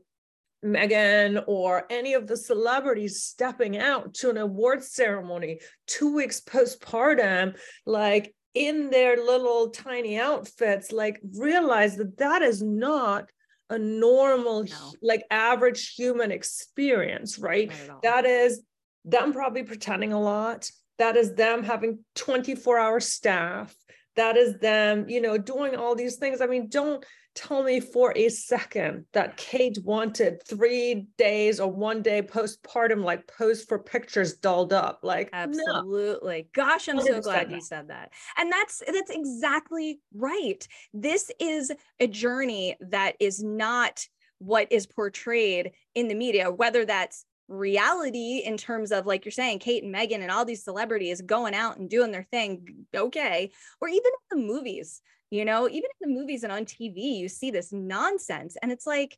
[0.66, 7.58] Meghan or any of the celebrities stepping out to an award ceremony two weeks postpartum,
[7.86, 13.26] like in their little tiny outfits, like realize that that is not
[13.70, 14.94] a normal, no.
[15.02, 17.72] like average human experience, right?
[18.02, 18.62] That is
[19.06, 20.72] them probably pretending a lot.
[20.98, 23.76] That is them having 24 hour staff.
[24.18, 26.42] That is them, you know, doing all these things.
[26.42, 27.06] I mean, don't
[27.38, 33.28] tell me for a second that Kate wanted three days or one day postpartum, like
[33.28, 35.00] pose for pictures dolled up.
[35.04, 36.48] Like absolutely.
[36.58, 36.66] No.
[36.66, 38.12] Gosh, I'm so glad you said that.
[38.38, 40.68] And that's that's exactly right.
[40.94, 44.06] This is a journey that is not
[44.40, 49.58] what is portrayed in the media, whether that's reality in terms of like you're saying
[49.58, 53.88] kate and megan and all these celebrities going out and doing their thing okay or
[53.88, 57.50] even in the movies you know even in the movies and on tv you see
[57.50, 59.18] this nonsense and it's like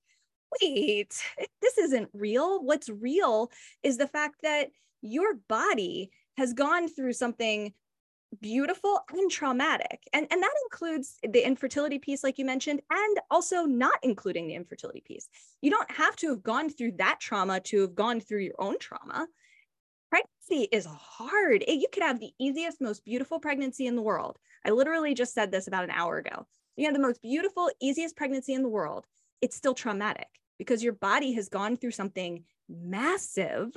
[0.62, 1.22] wait
[1.62, 2.64] this isn't real.
[2.64, 3.52] What's real
[3.84, 4.70] is the fact that
[5.02, 7.74] your body has gone through something
[8.42, 10.02] beautiful and traumatic.
[10.14, 14.56] And, and that includes the infertility piece, like you mentioned, and also not including the
[14.56, 15.28] infertility piece.
[15.62, 18.78] You don't have to have gone through that trauma to have gone through your own
[18.80, 19.28] trauma.
[20.10, 21.64] Pregnancy is hard.
[21.68, 24.38] You could have the easiest, most beautiful pregnancy in the world.
[24.66, 26.46] I literally just said this about an hour ago.
[26.76, 29.06] You have the most beautiful, easiest pregnancy in the world.
[29.42, 33.72] It's still traumatic because your body has gone through something massive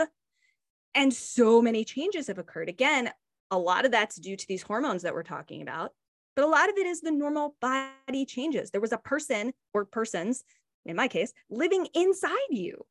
[0.94, 2.68] and so many changes have occurred.
[2.68, 3.10] Again,
[3.52, 5.92] a lot of that's due to these hormones that we're talking about,
[6.34, 8.70] but a lot of it is the normal body changes.
[8.70, 10.42] There was a person or persons,
[10.86, 12.84] in my case, living inside you.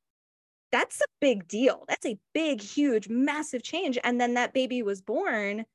[0.72, 1.84] That's a big deal.
[1.90, 3.98] That's a big, huge, massive change.
[4.04, 5.66] And then that baby was born.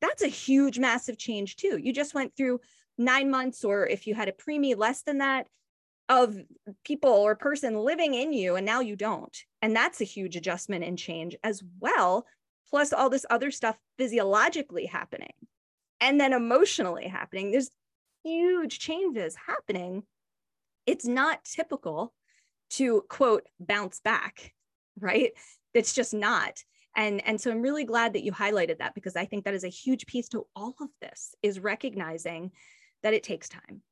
[0.00, 1.78] That's a huge, massive change too.
[1.80, 2.60] You just went through
[2.98, 5.46] nine months, or if you had a preemie less than that,
[6.08, 6.36] of
[6.84, 9.34] people or person living in you, and now you don't.
[9.62, 12.26] And that's a huge adjustment and change as well
[12.74, 15.32] plus all this other stuff physiologically happening
[16.00, 17.52] and then emotionally happening.
[17.52, 17.70] There's
[18.24, 20.02] huge changes happening.
[20.84, 22.12] It's not typical
[22.70, 24.52] to quote bounce back,
[24.98, 25.30] right?
[25.72, 26.64] It's just not.
[26.96, 29.62] And, and so I'm really glad that you highlighted that because I think that is
[29.62, 32.50] a huge piece to all of this is recognizing
[33.04, 33.82] that it takes time.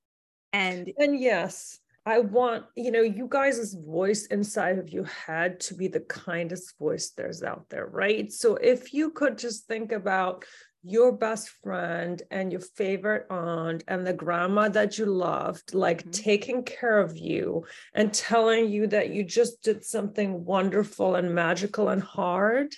[0.53, 5.75] And and yes, I want, you know, you guys' voice inside of your head to
[5.75, 8.33] be the kindest voice there's out there, right?
[8.33, 10.45] So if you could just think about
[10.85, 16.11] your best friend and your favorite aunt and the grandma that you loved, like mm-hmm.
[16.11, 21.89] taking care of you and telling you that you just did something wonderful and magical
[21.89, 22.75] and hard.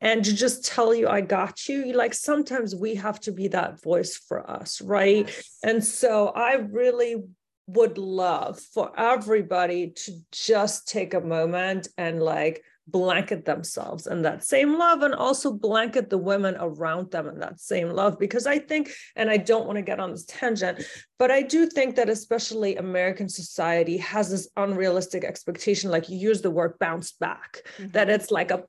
[0.00, 1.92] And to just tell you, I got you.
[1.92, 5.26] Like sometimes we have to be that voice for us, right?
[5.26, 5.58] Yes.
[5.64, 7.24] And so I really
[7.68, 14.42] would love for everybody to just take a moment and like blanket themselves in that
[14.42, 18.18] same love and also blanket the women around them in that same love.
[18.18, 20.82] Because i think and i don't want to get on this tangent
[21.18, 26.40] but i do think that especially american society has this unrealistic expectation like you use
[26.40, 27.90] the word bounce back mm-hmm.
[27.90, 28.64] that it's like a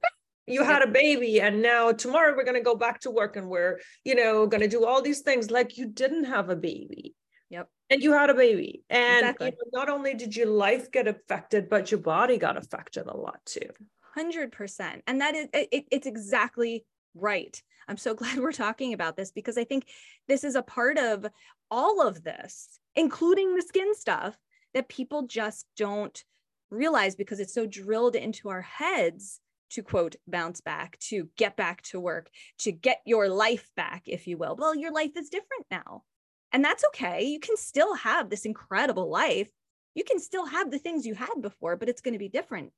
[0.45, 3.47] you had a baby and now tomorrow we're going to go back to work and
[3.47, 5.51] we're you know going to do all these things.
[5.51, 7.15] Like you didn't have a baby.
[7.51, 8.83] Yep and you had a baby.
[8.89, 9.47] And exactly.
[9.47, 13.17] you know, not only did your life get affected but your body got affected a
[13.17, 13.69] lot too.
[14.17, 17.61] 100% and that is it, it's exactly right.
[17.87, 19.87] I'm so glad we're talking about this because i think
[20.27, 21.25] this is a part of
[21.71, 24.37] all of this including the skin stuff
[24.73, 26.23] that people just don't
[26.69, 29.39] realize because it's so drilled into our heads
[29.71, 34.27] to quote bounce back to get back to work to get your life back if
[34.27, 34.55] you will.
[34.55, 36.03] Well your life is different now
[36.51, 37.23] and that's okay.
[37.23, 39.49] You can still have this incredible life.
[39.95, 42.71] You can still have the things you had before, but it's going to be different.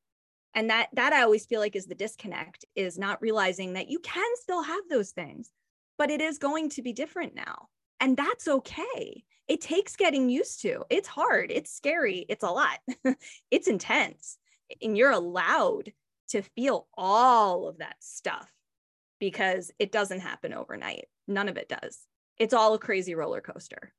[0.54, 4.00] And that that I always feel like is the disconnect is not realizing that you
[4.00, 5.50] can still have those things,
[5.98, 7.68] but it is going to be different now.
[8.02, 9.24] And that's okay.
[9.48, 10.84] It takes getting used to.
[10.90, 12.80] It's hard, it's scary, it's a lot.
[13.52, 14.38] it's intense.
[14.82, 15.92] And you're allowed
[16.30, 18.50] to feel all of that stuff
[19.20, 21.06] because it doesn't happen overnight.
[21.28, 22.00] None of it does
[22.42, 23.94] it's all a crazy roller coaster.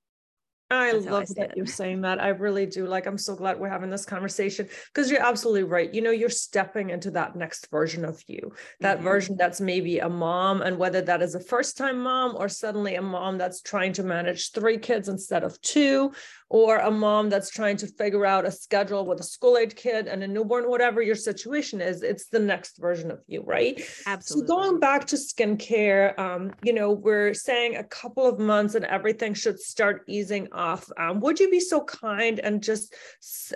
[0.69, 2.21] I That's love I that you're saying that.
[2.21, 2.87] I really do.
[2.87, 5.93] Like, I'm so glad we're having this conversation because you're absolutely right.
[5.93, 9.05] You know, you're stepping into that next version of you, that mm-hmm.
[9.05, 12.97] version that's maybe a mom, and whether that is a first time mom or suddenly
[12.97, 16.13] a mom that's trying to manage three kids instead of two,
[16.53, 20.07] or a mom that's trying to figure out a schedule with a school age kid
[20.07, 23.83] and a newborn, whatever your situation is, it's the next version of you, right?
[24.07, 24.47] Absolutely.
[24.49, 28.85] So going back to skincare, um, you know, we're saying a couple of months and
[28.85, 30.91] everything should start easing off.
[30.99, 32.95] Um, would you be so kind and just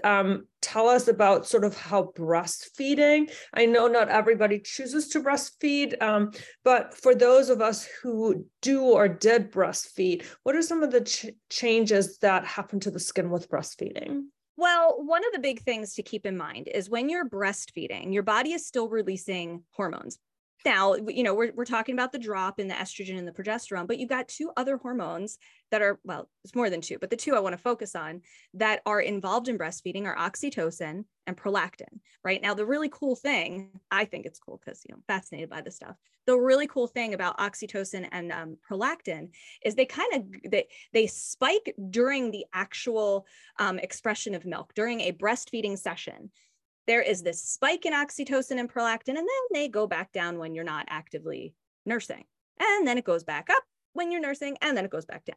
[0.03, 3.31] um, tell us about sort of how breastfeeding?
[3.55, 6.33] I know not everybody chooses to breastfeed, um,
[6.65, 11.03] but for those of us who do or did breastfeed, what are some of the
[11.03, 14.25] ch- changes that happen to the skin with breastfeeding?
[14.57, 18.25] Well, one of the big things to keep in mind is when you're breastfeeding, your
[18.25, 20.19] body is still releasing hormones.
[20.67, 23.87] Now, you know, we're, we're talking about the drop in the estrogen and the progesterone,
[23.87, 25.39] but you've got two other hormones
[25.71, 28.23] that are, well, it's more than two, but the two I want to focus on
[28.55, 32.43] that are involved in breastfeeding are oxytocin and prolactin, right?
[32.43, 35.61] Now, the really cool thing, I think it's cool because, you know, I'm fascinated by
[35.61, 35.95] this stuff.
[36.27, 39.29] The really cool thing about oxytocin and um, prolactin
[39.65, 43.25] is they kind of, they, they spike during the actual
[43.61, 46.33] um, expression of milk, during a breastfeeding session
[46.87, 50.55] there is this spike in oxytocin and prolactin, and then they go back down when
[50.55, 52.25] you're not actively nursing.
[52.61, 53.63] And then it goes back up
[53.93, 55.37] when you're nursing, and then it goes back down.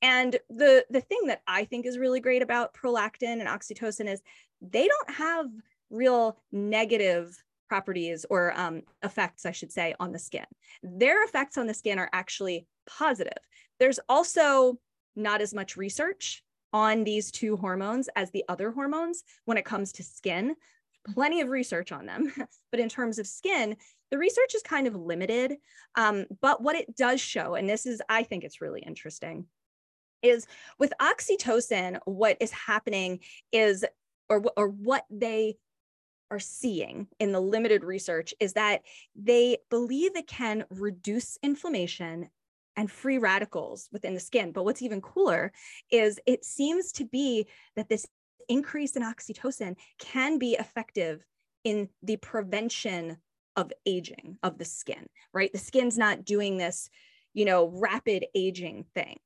[0.00, 4.22] And the, the thing that I think is really great about prolactin and oxytocin is
[4.60, 5.46] they don't have
[5.90, 7.36] real negative
[7.68, 10.46] properties or um, effects, I should say, on the skin.
[10.82, 13.38] Their effects on the skin are actually positive.
[13.78, 14.78] There's also
[15.16, 16.42] not as much research
[16.72, 20.54] on these two hormones as the other hormones when it comes to skin.
[21.14, 22.32] Plenty of research on them.
[22.70, 23.76] but in terms of skin,
[24.10, 25.56] the research is kind of limited.
[25.94, 29.46] Um, but what it does show, and this is, I think it's really interesting,
[30.22, 30.46] is
[30.78, 33.20] with oxytocin, what is happening
[33.52, 33.84] is,
[34.28, 35.56] or, or what they
[36.30, 38.82] are seeing in the limited research is that
[39.14, 42.28] they believe it can reduce inflammation
[42.76, 44.52] and free radicals within the skin.
[44.52, 45.52] But what's even cooler
[45.90, 48.06] is it seems to be that this
[48.48, 51.24] increase in oxytocin can be effective
[51.64, 53.16] in the prevention
[53.56, 55.52] of aging of the skin, right?
[55.52, 56.90] The skin's not doing this,
[57.34, 59.18] you know, rapid aging thing.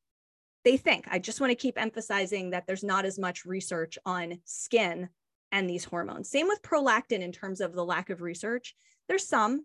[0.65, 4.39] They think, I just want to keep emphasizing that there's not as much research on
[4.45, 5.09] skin
[5.53, 6.31] and these hormones.
[6.31, 8.75] Same with prolactin in terms of the lack of research.
[9.09, 9.65] There's some,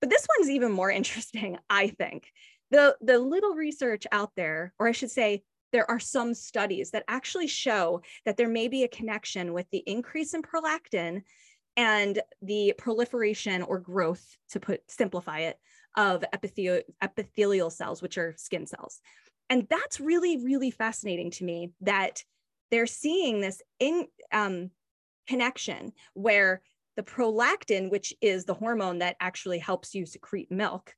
[0.00, 2.30] but this one's even more interesting, I think.
[2.70, 5.42] The, the little research out there, or I should say,
[5.76, 9.82] there are some studies that actually show that there may be a connection with the
[9.86, 11.20] increase in prolactin
[11.76, 15.58] and the proliferation or growth, to put simplify it,
[15.94, 19.02] of epithelial, cells, which are skin cells.
[19.50, 22.24] And that's really, really fascinating to me that
[22.70, 24.70] they're seeing this in um,
[25.28, 26.62] connection where
[26.96, 30.94] the prolactin, which is the hormone that actually helps you secrete milk,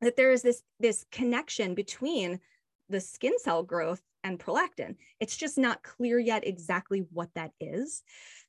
[0.00, 2.40] that there is this, this connection between
[2.90, 4.96] the skin cell growth and prolactin.
[5.18, 8.02] It's just not clear yet exactly what that is.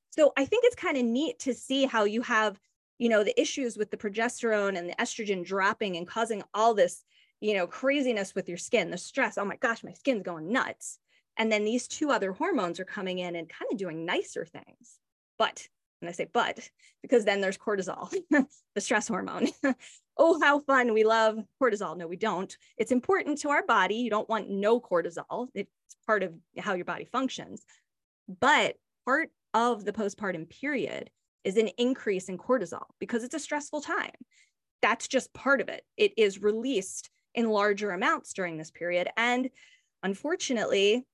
[0.10, 2.60] So I think it's kind of neat to see how you have,
[2.98, 7.04] you know, the issues with the progesterone and the estrogen dropping and causing all this,
[7.40, 9.38] you know, craziness with your skin, the stress.
[9.38, 11.00] Oh my gosh, my skin's going nuts.
[11.38, 15.00] And then these two other hormones are coming in and kind of doing nicer things.
[15.40, 15.68] But,
[16.02, 16.60] and I say but,
[17.02, 18.14] because then there's cortisol,
[18.76, 19.50] the stress hormone.
[20.18, 20.94] oh, how fun.
[20.94, 21.96] We love cortisol.
[21.96, 22.56] No, we don't.
[22.78, 23.96] It's important to our body.
[23.96, 25.48] You don't want no cortisol.
[25.54, 25.72] It's
[26.06, 27.64] part of how your body functions.
[28.40, 28.76] But
[29.06, 31.10] part of the postpartum period
[31.44, 34.12] is an increase in cortisol because it's a stressful time.
[34.82, 35.84] That's just part of it.
[35.98, 39.10] It is released in larger amounts during this period.
[39.18, 39.50] And
[40.04, 41.06] unfortunately,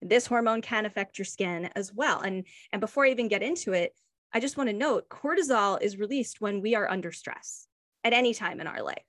[0.00, 2.20] this hormone can affect your skin as well.
[2.20, 3.92] And, and before I even get into it,
[4.34, 7.66] I just want to note cortisol is released when we are under stress
[8.02, 9.04] at any time in our life.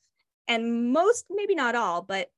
[0.47, 2.29] And most, maybe not all, but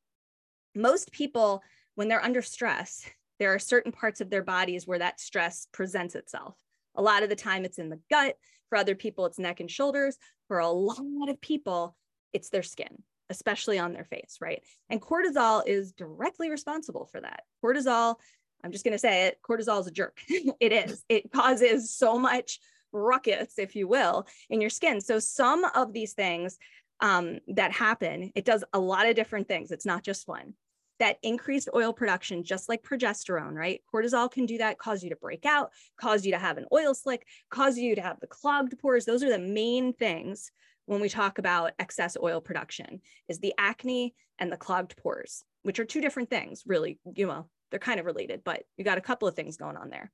[0.75, 1.63] most people,
[1.95, 3.09] when they're under stress,
[3.39, 6.55] there are certain parts of their bodies where that stress presents itself.
[6.95, 8.36] A lot of the time, it's in the gut.
[8.69, 10.17] For other people, it's neck and shoulders.
[10.47, 11.95] For a lot of people,
[12.33, 14.61] it's their skin, especially on their face, right?
[14.89, 17.43] And cortisol is directly responsible for that.
[17.63, 18.15] Cortisol
[18.63, 20.19] I'm just going to say it cortisol is a jerk.
[20.27, 21.03] it is.
[21.07, 22.59] It causes so much
[22.96, 25.02] ruckus, if you will, in your skin.
[25.02, 26.58] So, some of these things
[27.02, 29.72] um, that happen, it does a lot of different things.
[29.72, 30.54] It's not just one.
[31.00, 33.82] That increased oil production, just like progesterone, right?
[33.93, 36.93] Cortisol can do that, cause you to break out, cause you to have an oil
[36.93, 39.04] slick, cause you to have the clogged pores.
[39.04, 40.52] Those are the main things
[40.86, 45.80] when we talk about excess oil production is the acne and the clogged pores, which
[45.80, 49.01] are two different things, really, you know, they're kind of related, but you got a
[49.01, 50.09] couple of things going on there.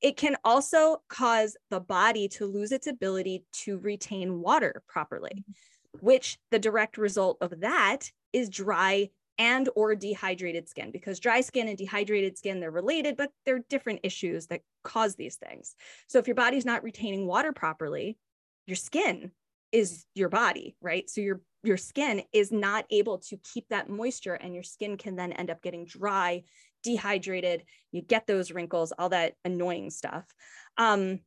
[0.00, 6.06] It can also cause the body to lose its ability to retain water properly, mm-hmm.
[6.06, 11.68] which the direct result of that is dry and or dehydrated skin because dry skin
[11.68, 15.74] and dehydrated skin they're related but they're different issues that cause these things.
[16.06, 18.16] So if your body's not retaining water properly
[18.66, 19.32] your skin
[19.70, 21.10] is your body right?
[21.10, 25.16] So your your skin is not able to keep that moisture and your skin can
[25.16, 26.42] then end up getting dry
[26.82, 30.24] dehydrated, you get those wrinkles, all that annoying stuff.
[30.76, 31.20] Um,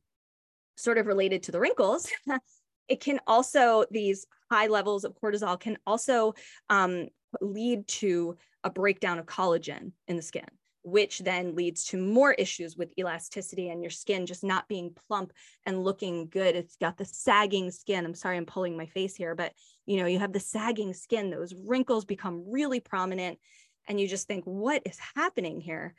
[0.76, 2.10] sort of related to the wrinkles,
[2.88, 6.34] it can also, these high levels of cortisol can also
[6.68, 7.08] um,
[7.40, 10.44] lead to a breakdown of collagen in the skin
[10.86, 15.32] which then leads to more issues with elasticity and your skin just not being plump
[15.66, 16.54] and looking good.
[16.54, 18.06] It's got the sagging skin.
[18.06, 19.52] I'm sorry, I'm pulling my face here, but
[19.84, 23.40] you know, you have the sagging skin, those wrinkles become really prominent
[23.88, 25.94] and you just think what is happening here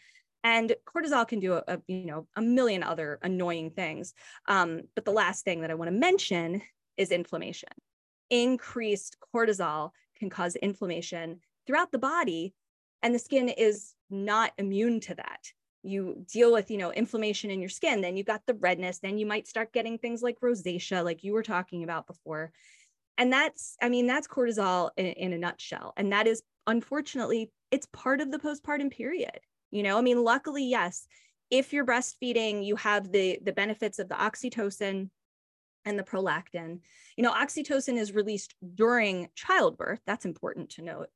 [0.46, 4.14] and cortisol can do a, a you know a million other annoying things
[4.48, 6.62] um, but the last thing that i want to mention
[6.96, 7.70] is inflammation
[8.30, 12.54] increased cortisol can cause inflammation throughout the body
[13.02, 15.52] and the skin is not immune to that
[15.84, 19.18] you deal with you know inflammation in your skin then you got the redness then
[19.18, 22.52] you might start getting things like rosacea like you were talking about before
[23.18, 27.88] and that's i mean that's cortisol in, in a nutshell and that is unfortunately it's
[27.94, 29.40] part of the postpartum period
[29.72, 31.08] you know i mean luckily yes
[31.50, 35.10] if you're breastfeeding you have the the benefits of the oxytocin
[35.88, 36.82] and the prolactin.
[37.16, 40.02] You know, oxytocin is released during childbirth.
[40.06, 41.08] That's important to note.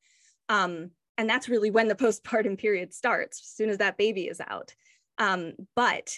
[0.49, 4.41] Um, and that's really when the postpartum period starts, as soon as that baby is
[4.41, 4.73] out.
[5.19, 6.15] Um, but,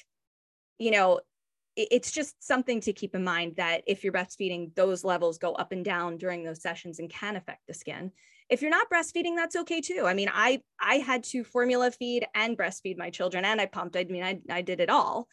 [0.80, 1.20] you know,
[1.76, 5.52] it, it's just something to keep in mind that if you're breastfeeding, those levels go
[5.54, 8.12] up and down during those sessions and can affect the skin.
[8.50, 10.04] If you're not breastfeeding, that's okay too.
[10.06, 13.98] I mean, I I had to formula feed and breastfeed my children, and I pumped.
[13.98, 15.28] I mean, I I did it all.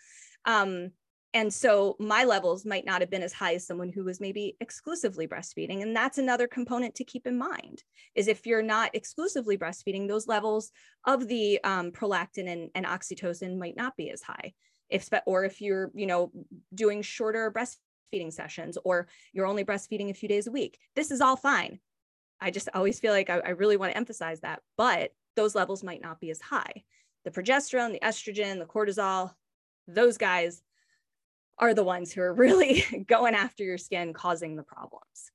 [0.44, 0.92] Um,
[1.32, 4.56] and so my levels might not have been as high as someone who was maybe
[4.60, 5.82] exclusively breastfeeding.
[5.82, 7.84] And that's another component to keep in mind
[8.16, 10.72] is if you're not exclusively breastfeeding, those levels
[11.06, 14.54] of the um, prolactin and, and oxytocin might not be as high.
[14.88, 16.32] If, or if you're, you know,
[16.74, 21.20] doing shorter breastfeeding sessions or you're only breastfeeding a few days a week, this is
[21.20, 21.78] all fine.
[22.40, 25.84] I just always feel like I, I really want to emphasize that, but those levels
[25.84, 26.82] might not be as high.
[27.24, 29.32] The progesterone, the estrogen, the cortisol,
[29.86, 30.62] those guys
[31.60, 35.30] are the ones who are really going after your skin, causing the problems.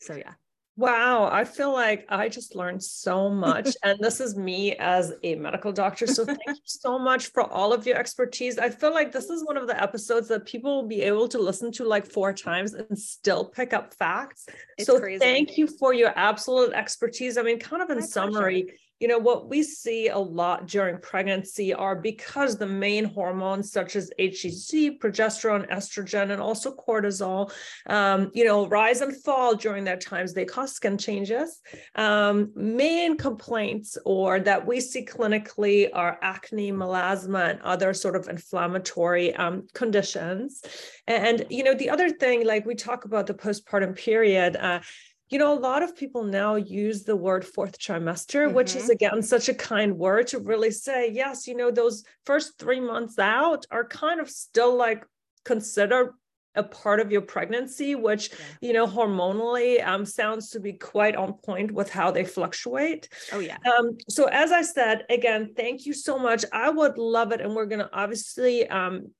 [0.00, 0.34] So, yeah.
[0.78, 3.74] Wow, I feel like I just learned so much.
[3.82, 6.06] and this is me as a medical doctor.
[6.06, 8.58] So, thank you so much for all of your expertise.
[8.58, 11.38] I feel like this is one of the episodes that people will be able to
[11.38, 14.46] listen to like four times and still pick up facts.
[14.76, 15.18] It's so, crazy.
[15.18, 17.38] thank you for your absolute expertise.
[17.38, 20.66] I mean, kind of in My summary, pleasure you know what we see a lot
[20.66, 27.52] during pregnancy are because the main hormones such as hcg progesterone estrogen and also cortisol
[27.88, 30.32] um, you know rise and fall during their times.
[30.32, 31.60] They cause skin changes.
[31.94, 38.28] Um, main complaints or that we see clinically are acne melasma and other sort of
[38.28, 40.62] inflammatory um, conditions.
[41.06, 44.80] And you know the other thing like we talk about the postpartum period uh,
[45.28, 48.54] you know, a lot of people now use the word fourth trimester, mm-hmm.
[48.54, 48.92] which is mm-hmm.
[48.92, 53.18] again such a kind word to really say, yes, you know, those first three months
[53.18, 55.04] out are kind of still like
[55.44, 56.12] considered
[56.54, 58.36] a part of your pregnancy, which yeah.
[58.60, 63.08] you know hormonally um, sounds to be quite on point with how they fluctuate.
[63.32, 63.58] Oh yeah.
[63.78, 66.44] Um, so as I said, again, thank you so much.
[66.52, 69.10] I would love it, and we're going to obviously um,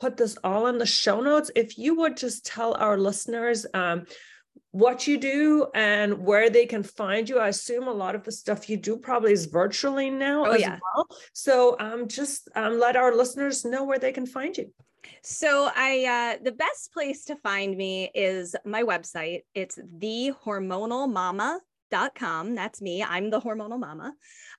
[0.00, 1.50] put this all in the show notes.
[1.56, 4.04] If you would just tell our listeners um,
[4.76, 7.38] what you do and where they can find you.
[7.38, 10.60] I assume a lot of the stuff you do probably is virtually now oh, as
[10.60, 10.78] yeah.
[10.94, 11.06] well.
[11.32, 14.70] So um, just um, let our listeners know where they can find you.
[15.22, 19.44] So I uh, the best place to find me is my website.
[19.54, 22.54] It's thehormonalmama.com.
[22.54, 23.02] That's me.
[23.02, 24.12] I'm the hormonal mama.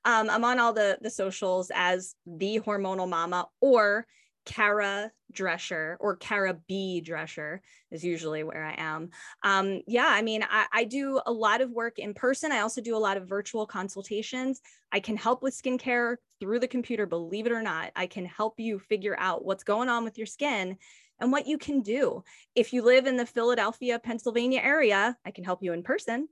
[0.03, 4.07] Um, I'm on all the the socials as the hormonal mama or
[4.47, 7.59] Cara Drescher or Cara B Drescher
[7.91, 9.09] is usually where I am.
[9.43, 12.53] Um, yeah, I mean, I, I, do a lot of work in person.
[12.53, 14.61] I also do a lot of virtual consultations.
[14.89, 17.91] I can help with skincare through the computer, believe it or not.
[17.93, 20.77] I can help you figure out what's going on with your skin
[21.19, 22.23] and what you can do.
[22.55, 26.29] If you live in the Philadelphia, Pennsylvania area, I can help you in person.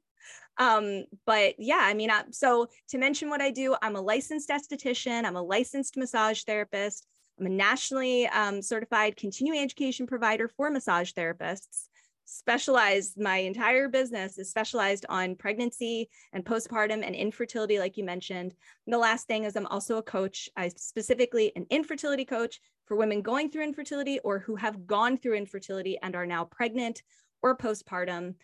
[0.57, 4.49] Um, but yeah, I mean, I, so to mention what I do, I'm a licensed
[4.49, 7.05] esthetician, I'm a licensed massage therapist.
[7.39, 11.87] I'm a nationally um, certified continuing education provider for massage therapists.
[12.27, 18.55] Specialized, my entire business is specialized on pregnancy and postpartum and infertility, like you mentioned.
[18.87, 20.49] And the last thing is, I'm also a coach.
[20.57, 25.35] I specifically an infertility coach for women going through infertility or who have gone through
[25.35, 27.03] infertility and are now pregnant
[27.43, 28.35] or postpartum.